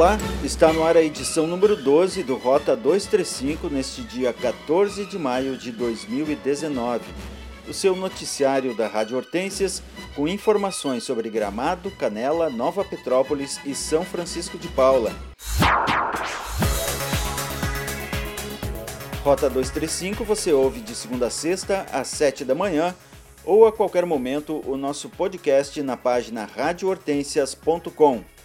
[0.00, 5.18] Olá, está no ar a edição número 12 do Rota 235 neste dia 14 de
[5.18, 7.04] maio de 2019.
[7.68, 9.82] O seu noticiário da Rádio Hortências
[10.16, 15.14] com informações sobre Gramado, Canela, Nova Petrópolis e São Francisco de Paula.
[19.22, 22.94] Rota 235 você ouve de segunda a sexta às 7 da manhã
[23.44, 28.39] ou a qualquer momento o nosso podcast na página radiohortensias.com.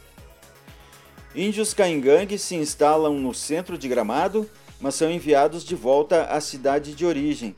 [1.36, 4.50] Índios caingangue se instalam no centro de Gramado,
[4.80, 7.54] mas são enviados de volta à cidade de origem.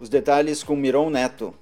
[0.00, 1.54] Os detalhes com Miron Neto.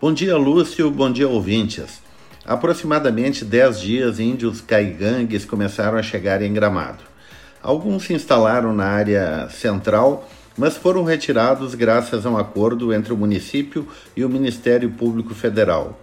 [0.00, 0.90] Bom dia, Lúcio.
[0.90, 2.02] Bom dia, ouvintes.
[2.44, 7.04] Aproximadamente 10 dias, índios caigangues começaram a chegar em Gramado.
[7.62, 13.16] Alguns se instalaram na área central, mas foram retirados graças a um acordo entre o
[13.16, 15.96] município e o Ministério Público Federal.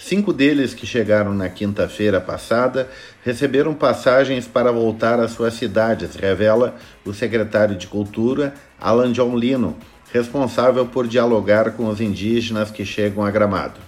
[0.00, 2.88] Cinco deles que chegaram na quinta-feira passada
[3.24, 9.76] receberam passagens para voltar às suas cidades, revela o secretário de Cultura, Alan John Lino,
[10.12, 13.80] responsável por dialogar com os indígenas que chegam a Gramado.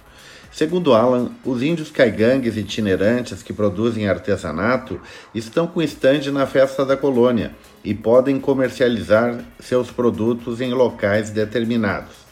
[0.51, 4.99] Segundo Alan, os índios caigangues itinerantes que produzem artesanato
[5.33, 12.30] estão com estande na festa da colônia e podem comercializar seus produtos em locais determinados.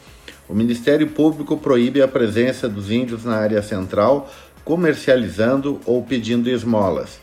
[0.50, 4.28] O Ministério Público proíbe a presença dos índios na área central,
[4.66, 7.20] comercializando ou pedindo esmolas.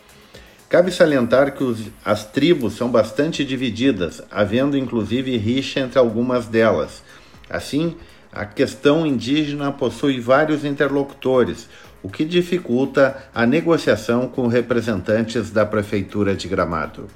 [0.69, 7.03] Cabe salientar que os, as tribos são bastante divididas, havendo inclusive rixa entre algumas delas.
[7.51, 7.97] Assim,
[8.31, 11.69] a questão indígena possui vários interlocutores,
[12.05, 17.09] o que dificulta a negociação com representantes da Prefeitura de Gramado.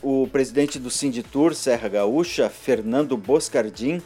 [0.00, 4.00] O presidente do Sinditur Serra Gaúcha, Fernando Boscardim,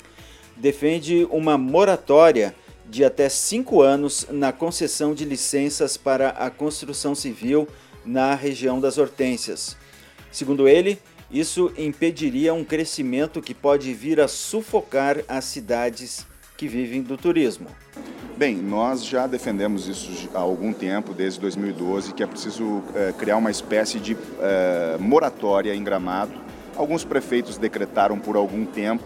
[0.61, 2.55] defende uma moratória
[2.89, 7.67] de até cinco anos na concessão de licenças para a construção civil
[8.05, 9.77] na região das Hortênsias.
[10.31, 10.99] Segundo ele,
[11.31, 16.27] isso impediria um crescimento que pode vir a sufocar as cidades
[16.57, 17.69] que vivem do turismo.
[18.37, 23.37] Bem, nós já defendemos isso há algum tempo, desde 2012, que é preciso é, criar
[23.37, 26.33] uma espécie de é, moratória em Gramado.
[26.75, 29.05] Alguns prefeitos decretaram por algum tempo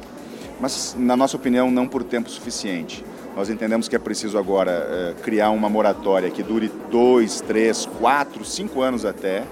[0.61, 3.05] mas, na nossa opinião, não por tempo suficiente.
[3.37, 8.45] Nós entendemos que é preciso agora é, criar uma moratória que dure dois, três, quatro,
[8.45, 9.45] cinco anos até,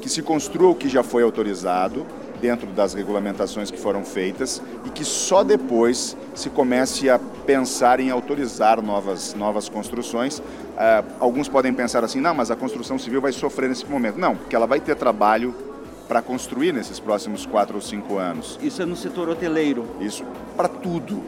[0.00, 2.06] que se construa o que já foi autorizado
[2.40, 8.10] dentro das regulamentações que foram feitas e que só depois se comece a pensar em
[8.10, 10.38] autorizar novas, novas construções.
[10.38, 10.44] Uh,
[11.18, 14.18] alguns podem pensar assim, não, mas a construção civil vai sofrer nesse momento.
[14.18, 15.54] Não, porque ela vai ter trabalho
[16.08, 18.58] para construir nesses próximos quatro ou cinco anos.
[18.62, 19.84] Isso é no setor hoteleiro?
[20.00, 20.24] Isso,
[20.56, 21.22] para tudo.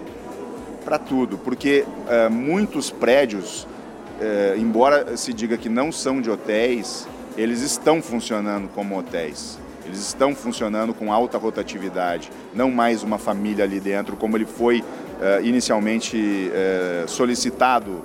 [0.85, 7.07] Para tudo, porque uh, muitos prédios, uh, embora se diga que não são de hotéis,
[7.37, 9.59] eles estão funcionando como hotéis.
[9.85, 14.81] Eles estão funcionando com alta rotatividade, não mais uma família ali dentro, como ele foi
[14.81, 16.51] uh, inicialmente
[17.07, 18.03] solicitado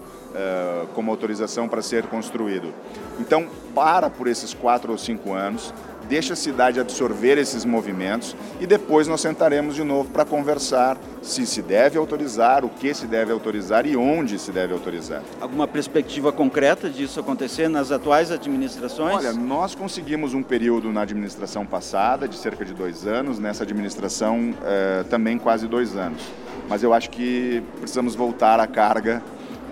[0.94, 2.74] como autorização para ser construído.
[3.20, 5.74] Então, para por esses quatro ou cinco anos,
[6.08, 11.46] deixa a cidade absorver esses movimentos e depois nós sentaremos de novo para conversar se
[11.46, 15.22] se deve autorizar, o que se deve autorizar e onde se deve autorizar.
[15.40, 19.16] Alguma perspectiva concreta disso acontecer nas atuais administrações?
[19.16, 24.54] Olha, nós conseguimos um período na administração passada de cerca de dois anos, nessa administração
[24.64, 26.22] eh, também quase dois anos.
[26.70, 29.22] Mas eu acho que precisamos voltar à carga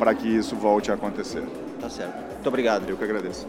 [0.02, 1.44] para que isso volte a acontecer.
[1.80, 2.16] Tá certo.
[2.34, 2.90] Muito obrigado.
[2.90, 3.48] Eu que agradeço.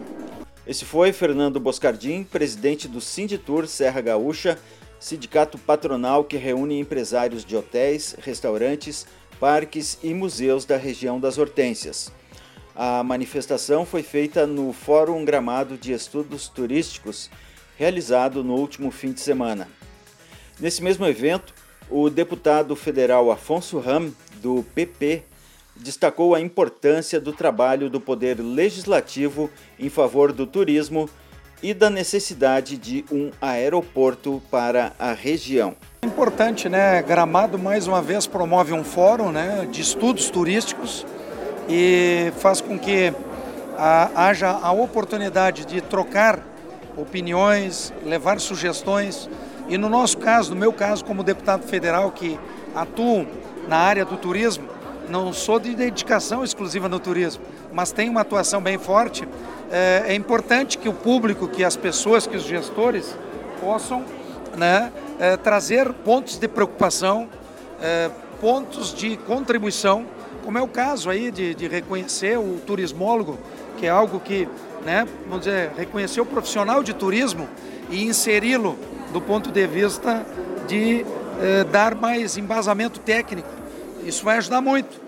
[0.67, 4.59] Esse foi Fernando Boscardim, presidente do Sinditur Serra Gaúcha,
[4.99, 9.07] sindicato patronal que reúne empresários de hotéis, restaurantes,
[9.39, 12.11] parques e museus da região das Hortênsias.
[12.75, 17.31] A manifestação foi feita no Fórum Gramado de Estudos Turísticos,
[17.79, 19.67] realizado no último fim de semana.
[20.59, 21.51] Nesse mesmo evento,
[21.89, 25.23] o deputado federal Afonso Ram, do PP,
[25.75, 29.49] destacou a importância do trabalho do Poder Legislativo
[29.79, 31.09] em favor do turismo
[31.61, 35.75] e da necessidade de um aeroporto para a região.
[36.01, 37.01] É importante, né?
[37.01, 41.05] Gramado mais uma vez promove um fórum, né, de estudos turísticos
[41.69, 43.13] e faz com que
[43.77, 46.45] a, haja a oportunidade de trocar
[46.97, 49.29] opiniões, levar sugestões
[49.69, 52.37] e no nosso caso, no meu caso como deputado federal que
[52.75, 53.25] atuo
[53.67, 54.67] na área do turismo,
[55.09, 59.27] não sou de dedicação exclusiva no turismo, mas tenho uma atuação bem forte.
[59.71, 63.15] É, é importante que o público, que as pessoas, que os gestores
[63.59, 64.03] possam
[64.57, 67.29] né, é, trazer pontos de preocupação,
[67.81, 68.09] é,
[68.39, 70.05] pontos de contribuição,
[70.43, 73.39] como é o caso aí de, de reconhecer o turismólogo,
[73.77, 74.47] que é algo que,
[74.85, 77.47] né, vamos dizer, reconhecer o profissional de turismo
[77.89, 78.77] e inseri-lo
[79.11, 80.25] do ponto de vista
[80.67, 81.05] de
[81.41, 83.47] eh, dar mais embasamento técnico.
[84.05, 85.01] Isso vai ajudar muito.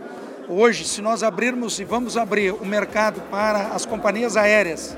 [0.48, 4.96] Hoje, se nós abrirmos e vamos abrir o mercado para as companhias aéreas,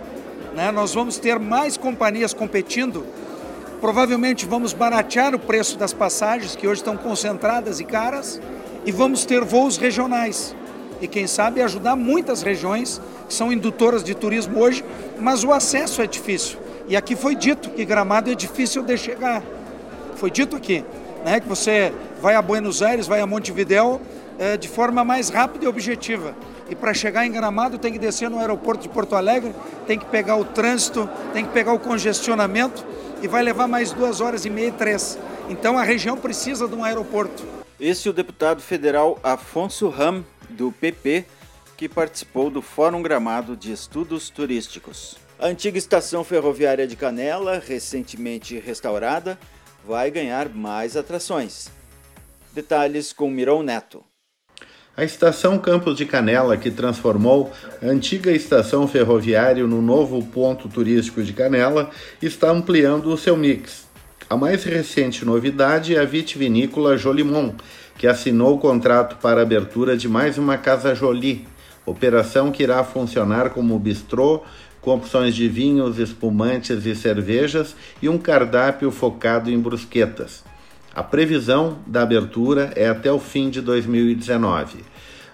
[0.53, 3.05] né, nós vamos ter mais companhias competindo.
[3.81, 8.39] Provavelmente vamos baratear o preço das passagens, que hoje estão concentradas e caras,
[8.85, 10.55] e vamos ter voos regionais.
[11.01, 14.83] E quem sabe ajudar muitas regiões que são indutoras de turismo hoje,
[15.19, 16.59] mas o acesso é difícil.
[16.87, 19.41] E aqui foi dito que Gramado é difícil de chegar.
[20.15, 20.83] Foi dito aqui,
[21.23, 21.91] né, que você
[22.21, 24.01] vai a Buenos Aires, vai a Montevideo
[24.39, 26.35] é, de forma mais rápida e objetiva.
[26.69, 29.53] E para chegar em Gramado tem que descer no aeroporto de Porto Alegre,
[29.85, 32.85] tem que pegar o trânsito, tem que pegar o congestionamento
[33.21, 35.17] e vai levar mais duas horas e meia, três.
[35.49, 37.43] Então a região precisa de um aeroporto.
[37.79, 41.25] Esse é o deputado federal Afonso Ram, do PP,
[41.75, 45.17] que participou do Fórum Gramado de Estudos Turísticos.
[45.39, 49.37] A antiga estação ferroviária de Canela, recentemente restaurada,
[49.85, 51.69] vai ganhar mais atrações.
[52.57, 54.03] Detalhes com Mirão Neto.
[54.95, 61.21] A estação Campos de Canela, que transformou a antiga estação ferroviária no novo ponto turístico
[61.21, 63.87] de Canela, está ampliando o seu mix.
[64.27, 67.53] A mais recente novidade é a vitivinícola Jolimon,
[67.95, 71.47] que assinou o contrato para a abertura de mais uma Casa Jolie,
[71.85, 74.41] operação que irá funcionar como bistrô,
[74.81, 80.46] com opções de vinhos, espumantes e cervejas e um cardápio focado em brusquetas.
[80.97, 84.83] A previsão da abertura é até o fim de 2019.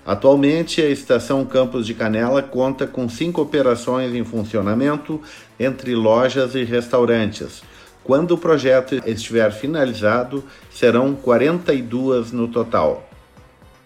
[0.06, 5.22] Atualmente, a estação Campos de Canela conta com cinco operações em funcionamento
[5.58, 7.64] entre lojas e restaurantes.
[8.04, 13.10] Quando o projeto estiver finalizado, serão 42 no total.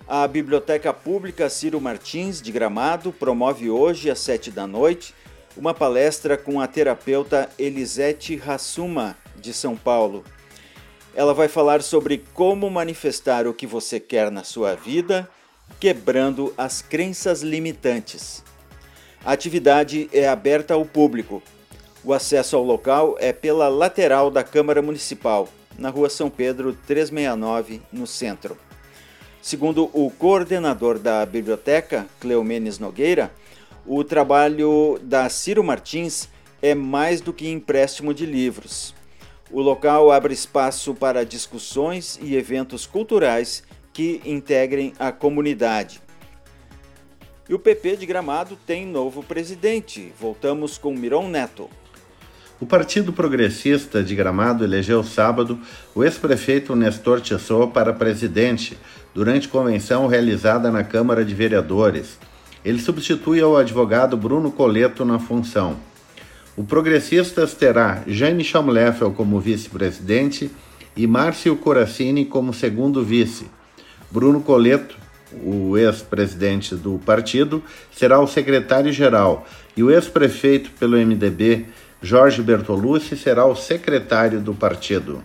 [0.08, 5.14] A Biblioteca Pública Ciro Martins, de Gramado, promove hoje, às sete da noite,
[5.56, 10.24] uma palestra com a terapeuta Elisete Rassuma, de São Paulo.
[11.18, 15.30] Ela vai falar sobre como manifestar o que você quer na sua vida,
[15.82, 18.42] quebrando as crenças limitantes.
[19.26, 21.44] A atividade é aberta ao público
[22.08, 27.82] o acesso ao local é pela lateral da Câmara Municipal, na Rua São Pedro 369,
[27.92, 28.58] no centro.
[29.42, 33.30] Segundo o coordenador da biblioteca, Cleomenes Nogueira,
[33.86, 36.30] o trabalho da Ciro Martins
[36.62, 38.96] é mais do que empréstimo de livros.
[39.50, 43.64] O local abre espaço para discussões e eventos culturais
[43.94, 46.02] que integrem a comunidade.
[47.48, 50.12] E o PP de Gramado tem novo presidente.
[50.20, 51.70] Voltamos com Miron Neto.
[52.60, 55.60] O Partido Progressista de Gramado elegeu sábado
[55.96, 58.78] o ex-prefeito Nestor Tissot para presidente
[59.14, 62.18] durante convenção realizada na Câmara de Vereadores.
[62.66, 65.78] Ele substitui o advogado Bruno Coleto na função.
[66.58, 70.50] O Progressistas terá Jane Chamleffel como vice-presidente
[70.96, 73.46] e Márcio Coracini como segundo vice.
[74.10, 74.98] Bruno Coleto,
[75.44, 77.64] o ex-presidente do partido,
[77.96, 79.46] será o secretário-geral
[79.76, 81.68] e o ex-prefeito pelo MDB,
[82.02, 85.24] Jorge Bertolucci será o secretário do partido.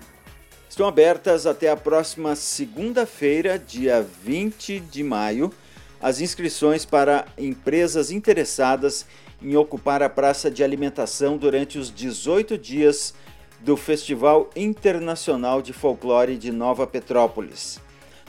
[0.69, 5.51] Estão abertas até a próxima segunda-feira, dia 20 de maio,
[5.99, 9.07] as inscrições para empresas interessadas
[9.43, 13.15] em ocupar a praça de alimentação durante os 18 dias
[13.61, 17.81] do Festival Internacional de Folclore de Nova Petrópolis.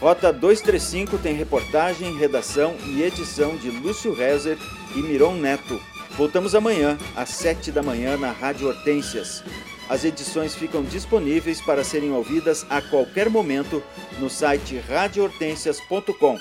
[0.08, 4.56] Rota 235 tem reportagem, redação e edição de Lúcio Rezer
[4.96, 5.78] e Miron Neto.
[6.12, 9.44] Voltamos amanhã, às 7 da manhã, na Rádio Hortências.
[9.86, 13.82] As edições ficam disponíveis para serem ouvidas a qualquer momento
[14.18, 16.38] no site radiohortensias.com.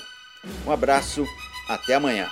[0.66, 1.26] Um abraço,
[1.68, 2.30] até amanhã.